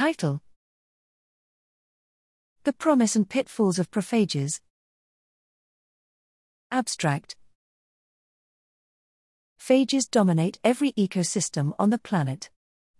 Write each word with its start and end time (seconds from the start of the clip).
Title 0.00 0.40
The 2.64 2.72
Promise 2.72 3.16
and 3.16 3.28
Pitfalls 3.28 3.78
of 3.78 3.90
Prophages. 3.90 4.62
Abstract 6.70 7.36
Phages 9.60 10.10
dominate 10.10 10.58
every 10.64 10.92
ecosystem 10.92 11.74
on 11.78 11.90
the 11.90 11.98
planet. 11.98 12.48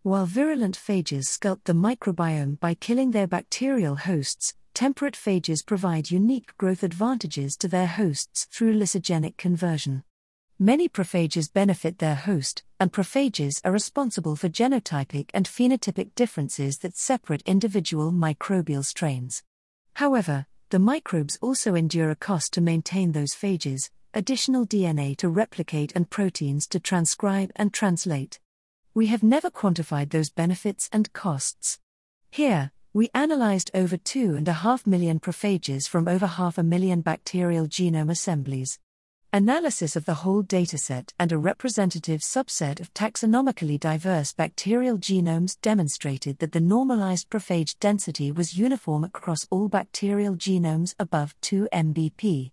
While 0.02 0.26
virulent 0.26 0.76
phages 0.76 1.24
sculpt 1.24 1.64
the 1.64 1.72
microbiome 1.72 2.60
by 2.60 2.74
killing 2.74 3.12
their 3.12 3.26
bacterial 3.26 3.96
hosts, 3.96 4.53
temperate 4.74 5.14
phages 5.14 5.64
provide 5.64 6.10
unique 6.10 6.54
growth 6.58 6.82
advantages 6.82 7.56
to 7.56 7.69
their 7.69 7.87
hosts 7.87 8.44
through 8.53 8.78
lysogenic 8.78 9.38
conversion. 9.38 10.04
Many 10.58 10.87
prophages 10.87 11.48
benefit 11.48 11.98
their 11.98 12.17
host, 12.17 12.62
and 12.81 12.92
prophages 12.92 13.60
are 13.65 13.71
responsible 13.71 14.35
for 14.35 14.49
genotypic 14.49 15.30
and 15.33 15.47
phenotypic 15.47 16.15
differences 16.16 16.79
that 16.79 16.97
separate 16.97 17.42
individual 17.42 18.10
microbial 18.10 18.84
strains. 18.84 19.45
However, 19.95 20.47
the 20.70 20.80
microbes 20.80 21.39
also 21.41 21.77
endure 21.77 22.11
a 22.11 22.16
cost 22.16 22.53
to 22.55 22.61
maintain 22.61 23.12
those 23.12 23.34
phages, 23.34 23.91
additional 24.15 24.66
DNA 24.66 25.16
to 25.19 25.29
replicate 25.29 25.93
and 25.95 26.11
proteins 26.11 26.66
to 26.69 26.80
transcribe 26.80 27.53
and 27.55 27.73
translate 27.73 28.41
we 28.92 29.06
have 29.06 29.23
never 29.23 29.51
quantified 29.51 30.11
those 30.11 30.31
benefits 30.31 30.89
and 30.92 31.12
costs. 31.12 31.78
Here, 32.31 32.73
we 32.92 33.09
analyzed 33.15 33.70
over 33.73 33.97
2.5 33.97 34.87
million 34.87 35.20
prophages 35.20 35.87
from 35.87 36.09
over 36.09 36.27
half 36.27 36.59
a 36.59 36.65
million 36.65 37.01
bacterial 37.01 37.67
genome 37.67 38.11
assemblies. 38.11 38.81
Analysis 39.33 39.95
of 39.95 40.07
the 40.07 40.15
whole 40.15 40.43
dataset 40.43 41.12
and 41.16 41.30
a 41.30 41.39
representative 41.39 42.20
subset 42.20 42.80
of 42.80 42.93
taxonomically 42.95 43.79
diverse 43.79 44.33
bacterial 44.33 44.98
genomes 44.98 45.56
demonstrated 45.62 46.41
that 46.41 46.51
the 46.51 46.59
normalized 46.59 47.30
prophage 47.30 47.79
density 47.79 48.33
was 48.33 48.59
uniform 48.59 49.05
across 49.05 49.47
all 49.48 49.69
bacterial 49.69 50.34
genomes 50.34 50.97
above 50.98 51.36
2 51.42 51.69
mbp. 51.73 52.51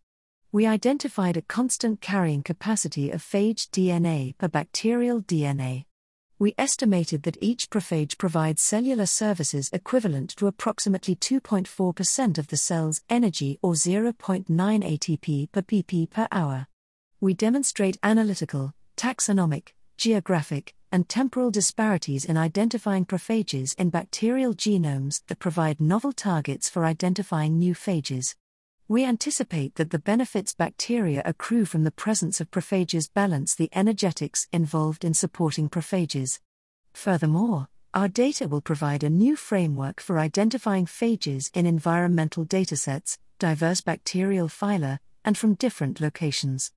We 0.51 0.67
identified 0.67 1.35
a 1.35 1.41
constant 1.41 1.99
carrying 1.99 2.43
capacity 2.43 3.09
of 3.09 3.23
phage 3.23 3.69
DNA 3.69 4.37
per 4.37 4.47
bacterial 4.47 5.23
DNA 5.23 5.86
we 6.39 6.53
estimated 6.57 7.23
that 7.23 7.37
each 7.41 7.69
prophage 7.69 8.17
provides 8.17 8.61
cellular 8.61 9.07
services 9.07 9.69
equivalent 9.73 10.29
to 10.37 10.45
approximately 10.45 11.15
2.4% 11.15 12.37
of 12.37 12.47
the 12.47 12.57
cell's 12.57 13.01
energy 13.09 13.57
or 13.63 13.73
0.9 13.73 14.45
ATP 14.47 15.51
per 15.51 15.61
bp 15.61 16.09
per 16.09 16.27
hour. 16.31 16.67
We 17.19 17.33
demonstrate 17.33 17.97
analytical, 18.03 18.73
taxonomic, 18.95 19.69
geographic, 19.97 20.75
and 20.91 21.09
temporal 21.09 21.49
disparities 21.49 22.23
in 22.23 22.37
identifying 22.37 23.05
prophages 23.05 23.73
in 23.73 23.89
bacterial 23.89 24.53
genomes 24.53 25.21
that 25.27 25.39
provide 25.39 25.81
novel 25.81 26.13
targets 26.13 26.69
for 26.69 26.85
identifying 26.85 27.57
new 27.57 27.73
phages. 27.73 28.35
We 28.89 29.03
anticipate 29.03 29.75
that 29.75 29.89
the 29.89 29.99
benefits 29.99 30.53
bacteria 30.53 31.21
accrue 31.25 31.65
from 31.65 31.83
the 31.83 31.91
presence 31.91 32.39
of 32.39 32.49
prophages 32.51 33.09
balance 33.09 33.53
the 33.53 33.69
energetics 33.73 34.47
involved 34.53 35.03
in 35.03 35.13
supporting 35.13 35.67
prophages. 35.67 36.39
Furthermore, 36.93 37.67
our 37.93 38.07
data 38.07 38.47
will 38.47 38.61
provide 38.61 39.03
a 39.03 39.09
new 39.09 39.35
framework 39.35 39.99
for 39.99 40.19
identifying 40.19 40.85
phages 40.85 41.51
in 41.53 41.65
environmental 41.65 42.45
datasets, 42.45 43.17
diverse 43.39 43.81
bacterial 43.81 44.47
phyla, 44.47 44.99
and 45.25 45.37
from 45.37 45.55
different 45.55 45.99
locations. 45.99 46.71